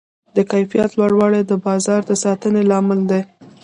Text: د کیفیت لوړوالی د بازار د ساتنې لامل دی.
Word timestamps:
د 0.35 0.37
کیفیت 0.51 0.91
لوړوالی 0.99 1.41
د 1.45 1.53
بازار 1.65 2.01
د 2.09 2.11
ساتنې 2.23 2.61
لامل 2.69 2.99
دی. 3.11 3.21